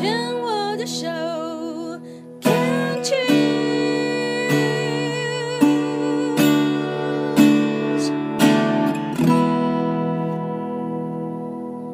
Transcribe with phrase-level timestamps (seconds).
[0.00, 1.06] 牵我的手
[2.40, 3.20] ，Can't you？。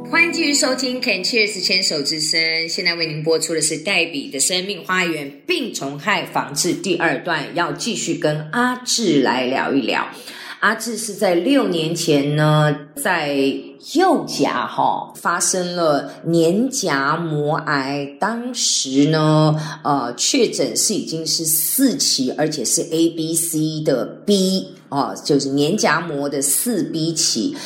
[0.09, 10.07] 欢迎继续收听《Can Cheers 牵手之声》，现在为您播出的是黛比的生命花园病虫害防治第二段，要继续跟阿志来聊一聊。
[10.61, 13.37] 阿志是在六年前呢，在
[13.95, 27.57] 右颊哈、发生了黏颊膜癌，当时呢，呃，确诊是已经是四期，而且是 A、B、C 的 B 哦、就是黏荚膜的四 B 期。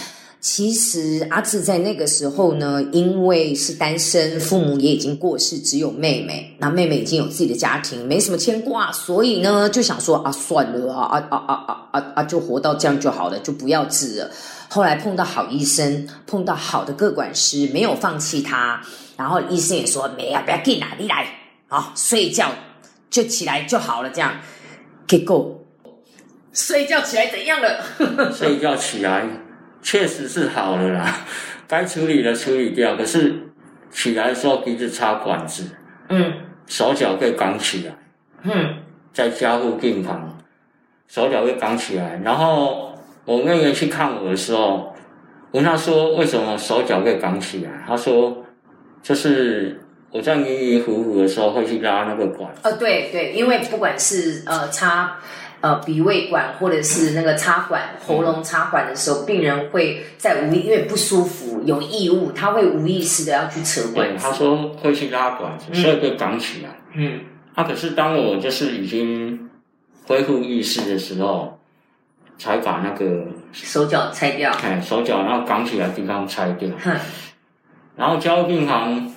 [0.43, 6.57] 其实阿志在那个时候呢，因为是单身，父母也已经过世，只有妹妹。
[6.59, 14.31] 那妹妹已经有自己的家庭，没什么牵挂，所以呢就想说啊，算了啊啊啊啊啊啊啊，就活到这样就好了，就不要治了。
[14.73, 18.81] 后来碰到好医生，碰到好的各管师，没有放弃他。
[19.17, 21.27] 然后医生也说没啊，不要紧啦，你来
[21.69, 22.53] 啊，睡觉
[23.11, 24.33] 就起来就好了，这样。
[25.09, 25.61] 结果
[26.53, 27.85] 睡觉起来怎样了？
[28.33, 29.27] 睡觉起来
[29.83, 31.27] 确实是好了啦，
[31.67, 33.43] 该处理的处理掉，可是
[33.91, 35.65] 起来的时候鼻子插管子，
[36.11, 36.33] 嗯
[36.69, 37.95] 手脚被绑起来，
[38.45, 38.77] 嗯
[39.13, 40.39] 在家护病房，
[41.09, 42.21] 手脚被绑起来。
[42.25, 42.90] 然后
[43.31, 44.93] 我妹妹去看我的时候，
[45.53, 48.45] 我问她说为什么手脚被绑起来，她说
[49.01, 55.17] 就是我在迷迷糊糊的时候会去拉那个管，呃，对对，因为不管是呃插
[55.61, 64.17] 呃鼻胃管或者是那个插管喉咙插管的时候，病人会在无意因为不舒服有异物，他会无意识的要去扯，管对。
[64.17, 66.71] 她说会去拉管子，所以被绑起来。
[66.97, 67.21] 嗯
[67.55, 69.49] 啊，可是当我就是已经
[70.09, 71.60] 恢复意识的时候，
[72.41, 74.51] 才把那个手脚拆掉。
[74.63, 76.91] 哎手脚然后绑起来的地方拆掉，哼，
[77.95, 79.13] 然后交护病房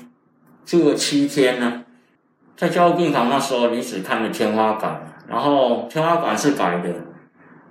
[0.66, 1.80] 住了七天呢。
[2.58, 6.90] 在交护病房那时候，你只看了天花板，然后天花板是白的，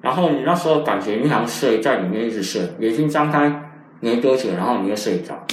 [0.00, 5.46] 然后你那时候感觉你好像睡在里面一直睡，眼睛张开没多久，然后你又睡着，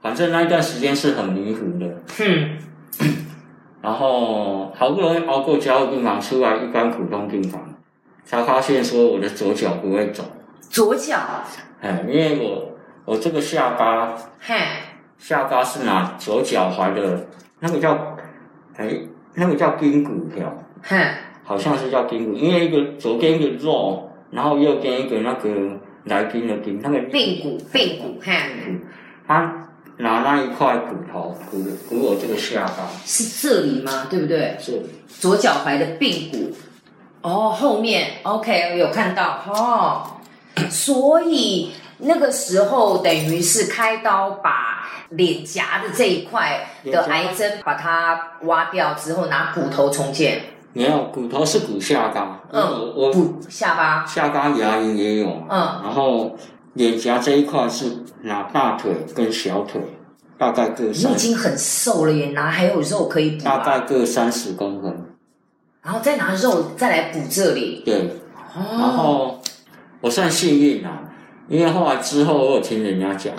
[0.00, 1.86] 反正那一段时间是很迷糊的。
[2.18, 2.58] 哼，
[3.80, 7.71] 然后好不容易熬过加护病房出来，一般普通病房，
[8.24, 10.24] 才发现说我的左脚不会走，
[10.70, 11.18] 左脚，
[11.80, 12.72] 哎，因为我
[13.04, 14.54] 我这个下巴嘿，
[15.18, 17.26] 下巴是拿左脚踝的
[17.60, 18.16] 那个叫，
[18.76, 18.88] 哎，
[19.34, 20.96] 那个叫髌骨条，嘿，
[21.44, 25.50] 好像是叫髌骨，因为一个左边一个肉，然后右边一个那个
[26.04, 28.32] 来宾的宾，那个髌骨，髌骨，嘿，
[29.26, 29.68] 他
[29.98, 34.06] 拿那一块骨头骨骨我这个下巴，是这里吗？
[34.08, 34.56] 对不对？
[34.58, 36.50] 是左脚踝的髌骨。
[37.22, 40.02] 哦，后面 OK 有看到哦，
[40.68, 52.62] 所以那个时候等于是开刀把脸颊的这一块的癌症把它挖掉之后，拿骨头重建，没有骨头是骨下巴，嗯。
[52.62, 55.80] 我我骨下巴，下巴牙龈也有，嗯。
[55.84, 56.36] 然后
[56.72, 59.80] 脸颊这一块是拿大腿跟小腿，
[60.38, 63.84] 大概各你已，经很瘦了耶，哪还有肉可以补大概啊？
[63.86, 65.01] 各三十公分，
[65.82, 67.94] 然后再拿肉再来补这里，对，
[68.54, 69.42] 然哦，后
[70.00, 71.10] 我算幸运啊，
[71.48, 73.34] 因为后来之后我有听人家讲，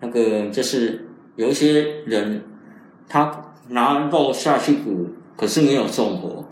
[0.00, 2.44] 那个就是有一些人
[3.08, 6.44] 他拿肉下去补，可是没有重活，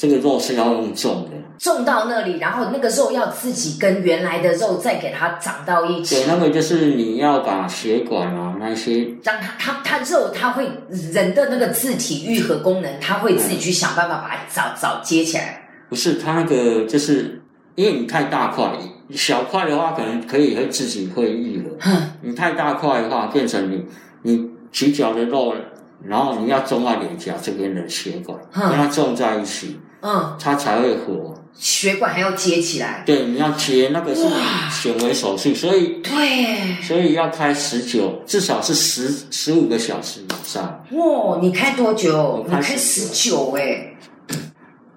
[0.00, 1.36] 这个肉是要用种的。
[1.58, 6.24] 种到那里，然后那个肉要自己跟原来的肉再给它长到一起对，。
[6.26, 10.66] 那个就是你要把血管啊那些让它它它肉，它会
[11.12, 15.68] 人的那个自体愈合功能，它会自己去想办法把它找找接起来。
[15.90, 17.42] 不是它那个，就是
[17.74, 18.72] 因为你太大块，
[19.10, 21.76] 小块的话可能可以会自己会愈合。
[21.78, 23.84] 哼，你太大块的话，变成你
[24.22, 25.54] 你起脚的肉，
[26.02, 31.34] 然后你要种在脸颊这边的血管，嗯跟它种在一起，嗯，它才会活。
[31.54, 33.02] 血管还要接起来。
[33.04, 34.70] 对，你要切那个是哇。
[34.70, 40.82] 显微手术，所以对，所以要开十九，至少是十十五个小时以上。
[40.92, 42.46] 哇，你开多久？
[42.48, 43.94] 你开十九哎，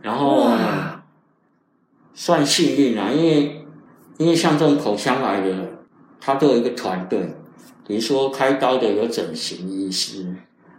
[0.01, 1.03] 然后哇，
[2.13, 3.65] 算幸运啊，因为
[4.17, 5.69] 因为像这种口腔癌的，
[6.21, 7.35] 他都有一个团队，
[7.85, 10.33] 比如说开刀的有整形医师、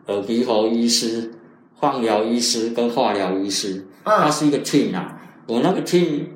[0.06, 1.34] 耳鼻喉医师、
[1.78, 5.20] 放疗医师跟化疗医师，它嗯，是一个 team 啊。
[5.46, 6.26] 我那个 team，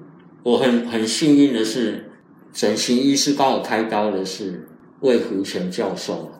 [0.43, 2.11] 我很很幸运的是，
[2.53, 4.69] 整形医师帮我开刀的是
[5.01, 6.31] 魏福全教授，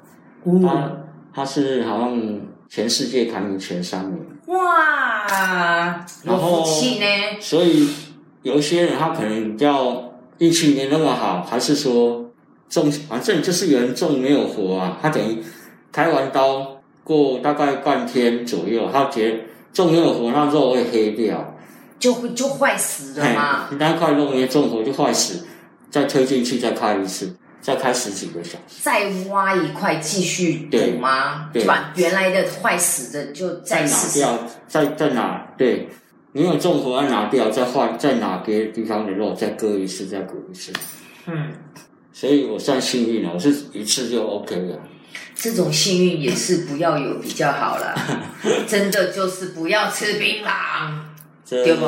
[0.45, 0.91] 他哇
[1.33, 4.19] 他是好像全世界排名前三名。
[4.47, 7.07] 哇，有然后呢。
[7.41, 7.89] 所以
[8.43, 12.31] 有一些人他可能比较运气没那么好，还是说
[12.69, 14.99] 中，反正就是有人中没有活啊。
[15.01, 15.39] 他等于
[15.93, 19.39] 开完刀过大概半天左右，他觉得
[19.73, 21.57] 中烟火那肉会黑掉，
[21.99, 23.69] 就会就坏死了嘛。
[23.71, 25.47] 嘿那块肉因为中火就坏死，
[25.91, 28.83] 再推进去再开一次，再开十几个小时。
[28.83, 31.51] 再挖一块继续对补吗？
[31.53, 34.13] 对就把原来的坏死的就再再拿。
[34.15, 35.89] 掉，再再拿，对，
[36.33, 40.73] 你有重火要拿掉，再换，再拿别的地方的肉，再割一次，再补一次。
[41.27, 41.53] 嗯，
[42.13, 44.79] 所以我算幸运了，我是一次就 OK 了。
[45.35, 47.95] 这种幸运也是不要有比较好了，
[48.67, 50.91] 真的就是不要吃槟榔，
[51.45, 51.87] 这对不？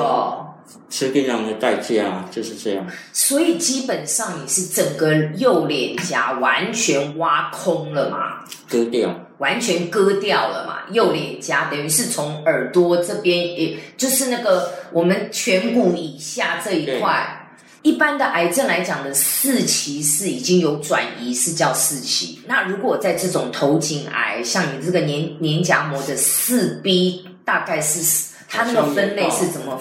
[0.88, 2.87] 吃槟榔的代价就是这样。
[3.12, 17.39] 所以基本上你是整个右脸颊完全挖空了嘛，割掉，完全割掉了嘛，右脸颊等于是从耳朵这边，也就是那个我们颧骨以下这一块。
[17.82, 22.41] 一般的癌症来讲的四期是已经有转移，是叫四期。
[22.47, 29.81] 那如果在这种头颈癌，像你这个黏黏夹膜的四 B，大概是它那个分类是怎么？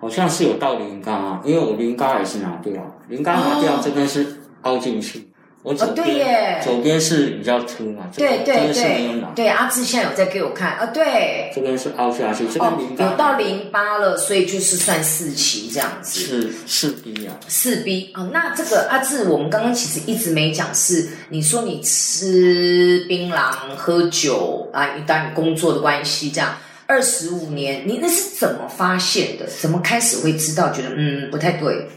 [0.00, 2.72] 好像是有到淋嘎、啊，因为我淋嘎也是拿掉，
[3.08, 5.28] 淋嘎拿掉哦这边是凹进去，
[5.66, 16.20] 我左哦对边、耶左边是比较粗嘛，对对对对，阿志现在有在给我看啊，对，这边是凹下去，这哦边有到零八了，所以就是算四期这样子。
[16.20, 26.54] 是四 B 啊，四 B 啊、那这个阿志，我们刚刚其实一直没讲，是你说你吃槟榔、喝酒啊，当然工作的关系，这样
[26.86, 29.44] 二十五年，你那是怎么发现的？
[29.60, 30.70] 怎么开始会知道？
[30.70, 31.88] 觉得嗯不太对，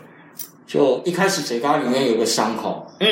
[0.66, 3.08] 就一开始嘴巴里面有个伤口，嗯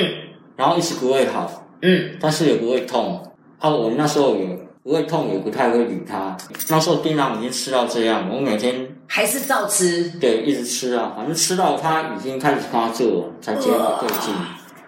[0.57, 1.49] 然后一直不会好，
[1.81, 3.23] 嗯，但是也不会痛。
[3.59, 4.45] 啊，我那时候也
[4.83, 6.35] 不会痛，也不太会理他。
[6.67, 14.33] 那时候槟榔已经吃到这样，我每天还是照吃，对一直吃啊，反正吃到它已经开始发作了，才觉得不对劲。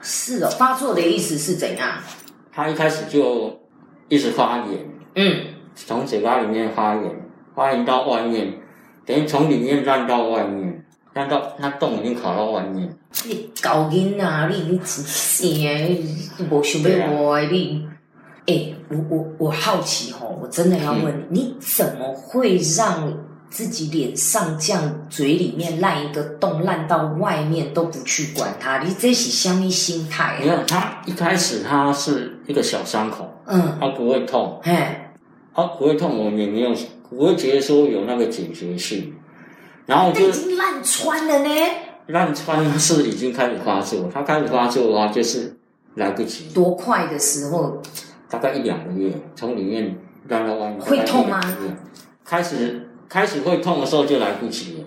[0.01, 1.87] 是哦，发作的意思是怎样？
[2.51, 3.59] 他一开始就
[4.07, 4.85] 一直发炎，
[5.15, 5.45] 嗯，
[5.75, 7.03] 从嘴巴里面发炎，
[7.55, 8.53] 发炎到外面，
[9.05, 12.93] 等于从里面烂到外面，烂到那洞已经跑到外面。
[13.25, 15.89] 你搞囡仔，你你真正
[16.37, 17.87] 你无想要我的你。
[18.47, 23.13] 哎、我我我好奇吼，我真的要问你，你怎么会让
[23.47, 28.79] 自己脸上这样嘴里面烂一个洞，烂到外面都不去管它？
[28.79, 30.39] 你这是什么心态啊？
[30.39, 34.73] 没有，它一开始它是一个小伤口，嗯，它不会痛，嘿，
[35.53, 36.73] 它不会痛，我们也没有
[37.07, 39.13] 不会觉得说有那个警觉性，
[39.89, 41.49] 然后就已就经烂穿了呢，
[42.07, 45.57] 烂穿是已经开始发作，它开始发作的话就是
[45.95, 47.81] 来不及，多快的时候？
[48.29, 49.97] 大概一两个月，从里面
[50.27, 51.41] 烂到外面，会痛吗？
[52.23, 54.83] 开始开始会痛的时候就来不及了，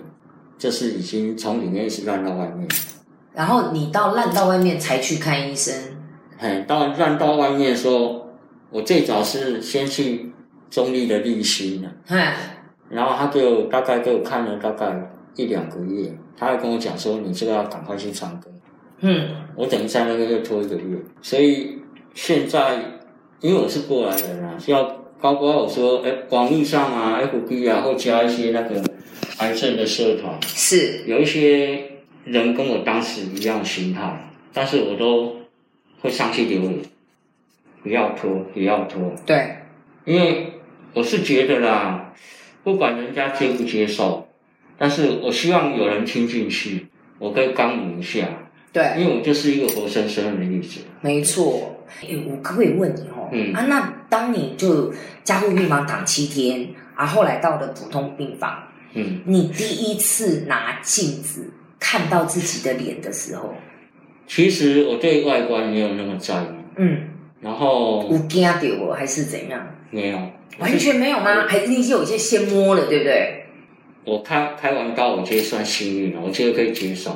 [0.57, 2.65] 就是已经从里面一直烂到外面。
[3.33, 5.75] 然后你到烂到外面才去看医生，
[6.37, 8.29] 嘿，到烂到外面的时候，
[8.69, 10.31] 我最早是先去
[10.69, 12.17] 中立的立新的，嘿，
[12.89, 18.49] 然后他就大概给我看了大概一两个月，他还跟我讲说你这个要赶快去唱歌。
[18.99, 21.77] 嗯，我等于在那个又拖一个月，所以
[22.13, 22.79] 现在
[23.41, 24.83] 因为我是过来人啊，要
[25.19, 28.81] 包括我说，哎，网络上啊，FB 啊，或加一些那个
[29.39, 31.91] 癌症的社团，是，有一些
[32.23, 35.35] 人跟我当时一样心态，但是我都
[36.01, 36.79] 会上去留言，
[37.81, 39.57] 不要拖，不要拖，对，
[40.05, 40.53] 因为
[40.93, 42.13] 我是觉得啦，
[42.63, 44.27] 不管人家接不接受，
[44.77, 46.87] 但是我希望有人听进去，
[47.19, 48.27] 我可以刚你一下，
[48.71, 50.81] 对，因为我就是一个活生生的例子。
[51.01, 53.29] 没错，哎我可不可以问你哦？
[53.31, 53.53] 嗯。
[53.53, 54.93] 啊，那当你就
[55.23, 63.53] 加护病房躺七天，啊，后来到了普通病房，嗯，你第一次拿镜子看到自己的脸的时候，
[64.25, 67.01] 其实我对外观没有那么在意，嗯，
[67.43, 69.67] 然后有惊到我还是怎样？
[69.91, 70.17] 没有，
[70.59, 71.45] 完全没有吗？
[71.47, 73.45] 还是你有一些先摸了，对不对？
[74.05, 77.11] 我开开完刀，我觉得算幸运了，我觉得可以接受，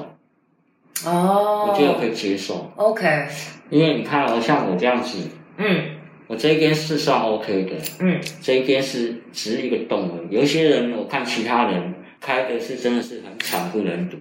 [1.06, 3.28] 哦，我觉得可以接受，OK，
[3.70, 5.18] 因为你看哦，像我这样子，
[5.58, 5.82] 嗯
[6.28, 10.36] 我这一边是算 OK 的，嗯，这一边是只是一个洞而已。
[10.36, 14.18] 有一些人我看其他人开的是真的是很惨不忍睹，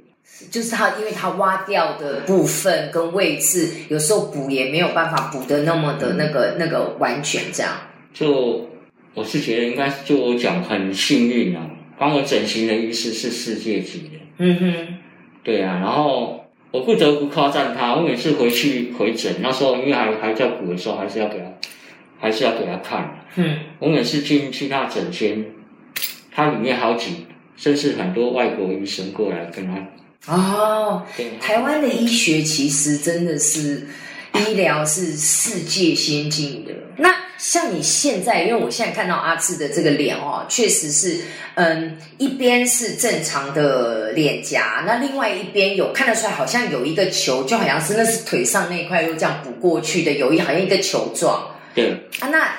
[0.51, 7.73] 就是它，因为它挖掉的部分跟位置，有时候补也没有办法补的那么的那个那个完全这样。
[8.13, 8.69] 就
[9.15, 14.87] 我是觉得应该就我讲很幸运啊，帮我整形的医师是世界级的，嗯哼，
[15.43, 21.45] 对啊，然后我不得不夸赞他，我每次回去回诊，那时候因为还还在补的时候，还是要给他，
[22.19, 23.25] 还是要给他看。
[23.37, 25.45] 嗯，我每次进去他诊间，
[26.31, 29.75] 他里面好几，甚至很多外国医生过来跟他，
[30.27, 31.03] 哦，
[31.41, 33.87] 台湾的医学其实真的是
[34.35, 36.73] 医疗是世界先进的。
[36.97, 41.21] 那像你现在，因为我现在看到阿志的这个脸哦，确实是，
[41.55, 51.91] 嗯，一边是正常的脸颊，那另外一边有看得出来，好像有一个球，就好像是那是腿上那一块又这样补过去的，有一好像一个球状对，
[52.21, 52.29] 啊。
[52.29, 52.57] 那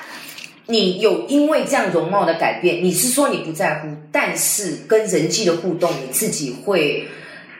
[0.66, 7.08] 你有因为这样容貌的改变，你是说你不在乎，但是跟人际的互动，你自己会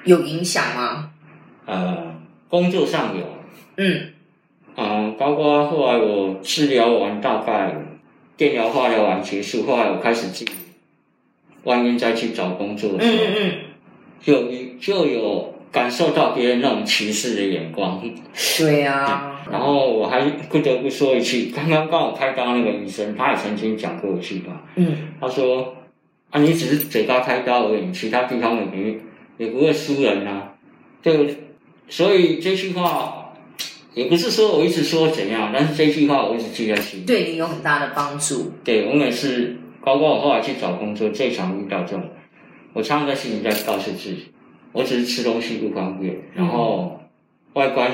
[0.04, 1.10] 有影响吗？
[1.66, 2.14] 呃，
[2.48, 3.24] 工作上有，
[3.76, 4.12] 嗯。
[4.80, 7.74] 嗯，包括后来我治疗完，大概
[8.36, 10.52] 电疗、化疗完结束，后来我开始自己
[11.64, 13.52] 外面再去找工作的时候，嗯嗯嗯，
[14.20, 14.44] 就
[14.78, 18.00] 就有感受到别人那种歧视的眼光。
[18.56, 24.96] 对啊，然后我还不得不说一句，刚刚帮我开刀那个医生，他也曾经讲过一句话，嗯。
[25.20, 25.74] 他说
[26.30, 28.76] ：“啊，你只是嘴巴开刀而已，其他地方也不
[29.38, 30.52] 也不会输人啊。”
[31.02, 31.12] 就
[31.88, 33.32] 所以这句话
[33.94, 37.04] 也不是说我一直说怎样，但是这句话我一直记在心里。
[37.04, 38.52] 对你有很大的帮助。
[38.62, 42.02] 对我每次，包括我后来去找工作，最常遇到这种，
[42.74, 44.26] 我常常在心里在告诉自己，
[44.72, 47.00] 我只是吃东西不方便，然后
[47.54, 47.90] 外观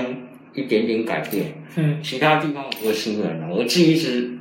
[0.55, 3.55] 一点点改变，嗯，其他地方我不会输人了。
[3.55, 4.34] 我自己一直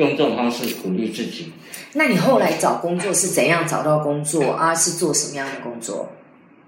[0.00, 1.52] 用这种方式鼓励自己。
[1.92, 4.74] 那你后来找工作是怎样找到工作啊？
[4.74, 6.08] 是做什么样的工作？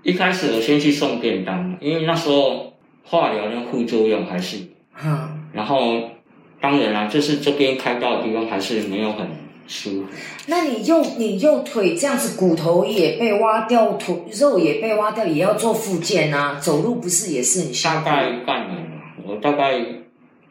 [0.03, 2.73] 一开始我先去送便当，因为那时候
[3.05, 4.65] 化疗的副作用还是有，
[5.05, 6.03] 嗯，然后
[6.61, 9.27] 当然啦，就是这边开刀的地方还是没有很
[9.69, 10.07] 舒服。
[10.49, 16.59] 那你右你右腿这样子，骨头也被挖掉，腿肉也被挖掉，也要做复健啊。
[16.61, 18.05] 走路不是也是很大辛苦？
[18.05, 18.91] 概半年了，
[19.25, 19.81] 我大概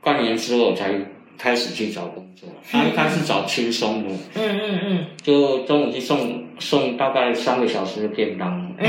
[0.01, 0.93] 半年之后才
[1.41, 2.47] 开始去找工作。
[2.71, 8.87] 他一开始找轻松的，嗯嗯嗯就中午去送送大概三个小时的便当，嗯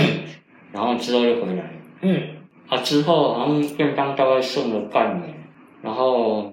[0.71, 1.71] 然后之后就回来。
[2.03, 2.23] 嗯，
[2.69, 5.35] 啊，之后好像便当大概送了半年，
[5.83, 6.53] 然后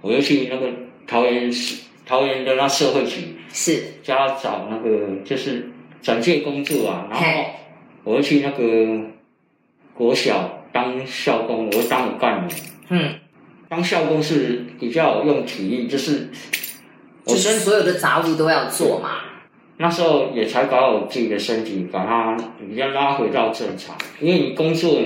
[0.00, 0.70] 我又去那个
[1.06, 7.26] 桃园市桃园的那社会局，是，家找那个就是转介工作啊，然后
[8.04, 9.10] 我又去那个
[9.92, 12.60] 国小当校工，我又当了半年。
[12.88, 13.14] 嗯，
[13.76, 16.30] 当校工是比较用体力，就是
[17.24, 19.20] 我就是身所有的杂物都要做嘛。
[19.76, 24.98] 那时候也才把我自己的身体把它比较拉回到正常，因为你工作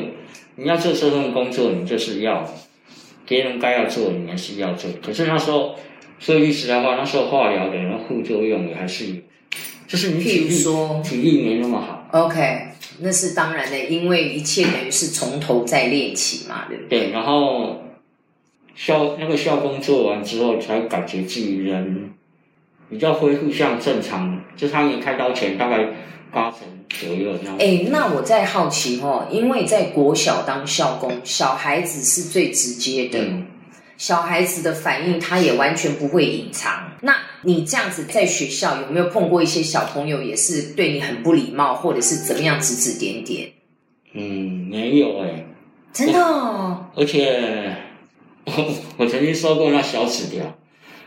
[0.54, 2.48] 你要做这份工作，你就是要
[3.26, 4.88] 别人该要做，你还是要做。
[5.04, 5.74] 可是那时候
[6.20, 9.14] 说句实在话，那时候化疗的那副作用也还是有，
[9.88, 12.08] 就是你体譬如力说体力没那么好。
[12.12, 12.68] OK，
[13.00, 17.00] 那是当然的，因为一切等于是从头再练起嘛，对不对？
[17.00, 17.82] 对，然后
[18.80, 22.14] 校那个校工做完之后，才感觉自己人
[22.88, 25.86] 比较恢复像正常，就他们开刀前大概
[26.32, 27.58] 八成左右那样。
[27.58, 33.46] 哎，那我在好奇哦，因为在国小当校工，小孩子是最直接的，嗯
[33.98, 36.92] 小孩子的反应他也完全不会隐藏。
[37.02, 43.50] 那你这样子在学校有没有碰过一些小朋友也是对你很不礼貌，或者是怎么样指指点点？
[44.14, 45.44] 嗯，没有哎、
[45.92, 46.86] 真的、哦？
[46.96, 47.76] 而且
[48.56, 50.44] 我 我曾经收过那小纸条，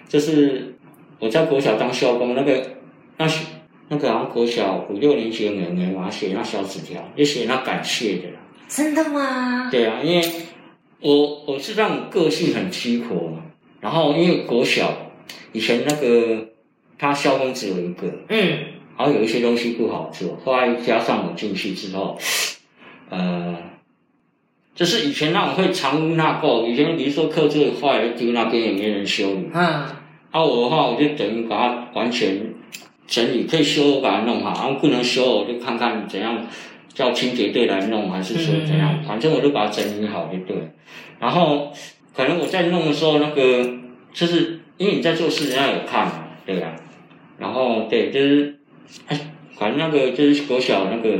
[0.07, 0.75] 就是
[1.19, 2.77] 我在国小当校工，那个
[3.17, 3.45] 那是
[3.89, 8.39] 那个好像国小五六年级的妹妹嘛，写那小纸条，就写那感谢的啦。
[8.67, 9.69] 真的吗？
[9.69, 10.25] 对啊，因为
[11.00, 13.43] 我我是这样个性很激活嘛，
[13.81, 14.91] 然后因为国小
[15.51, 16.47] 以前那个
[16.97, 18.59] 他校工只有一个，嗯
[18.97, 22.17] 然后有一些东西不好做，后来加上我进去之后，
[23.09, 23.57] 呃，
[24.75, 29.63] 就是以前那种会藏污纳垢，以前比如说课作坏了丢那边也没人修理，嗯，
[30.32, 32.53] 啊我的话我就等于把它完全
[33.06, 36.48] 整理，可以修我把它弄好，然后不能修我就看看怎样
[36.94, 39.03] 叫清洁队来弄，还是说怎样，嗯。
[39.08, 40.58] 反正我就把它整理好就对。
[40.58, 40.63] 了。
[41.20, 41.72] 然后
[42.15, 43.68] 可能我在弄的时候，那个
[44.12, 46.75] 就是因为你在做事，人家有看嘛，对呀、
[47.38, 48.60] 然后对，就是
[49.08, 49.20] 哎，
[49.56, 51.20] 反正那个就是国小那个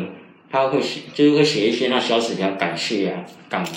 [0.54, 3.68] 他会写，就是会写一些那小纸条感谢啊，干嘛？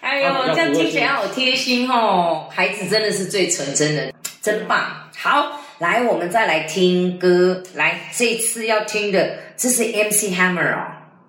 [0.00, 2.48] 哎呦，这样听起来好贴心哦！
[2.50, 4.10] 孩子真的是最纯真的，
[4.40, 5.10] 真棒。
[5.14, 7.62] 好，来，我们再来听歌。
[7.74, 10.86] 来，这次要听的这是 MC Hammer 哦，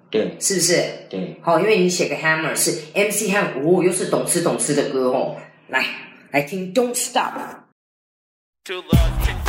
[0.10, 0.82] 对是不是？
[1.10, 5.36] 对，好、因为你写个 Hammer 是 MC Hammer，哦，又是懂吃懂吃的歌哦。
[5.68, 5.86] 来，
[6.32, 7.34] 来听 Don't Stop。
[8.64, 9.43] To love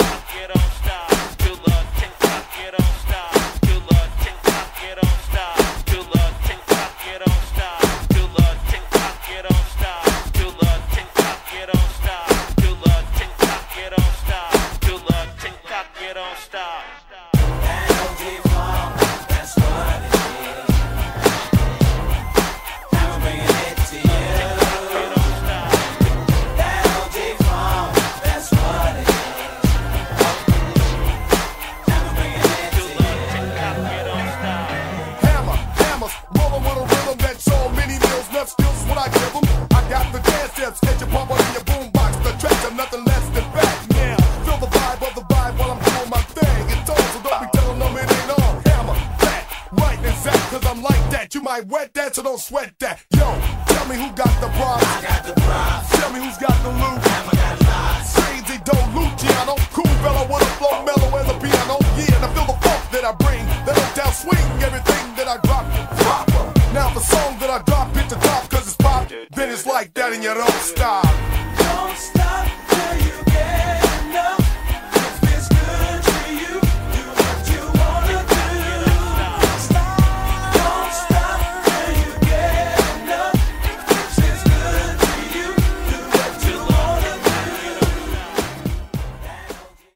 [64.24, 65.64] swing, everything that I drop,
[66.00, 66.26] drop.
[66.72, 69.08] Now the song that I drop, hit the top, cause it's pop.
[69.08, 71.03] Then it's like that and you don't stop.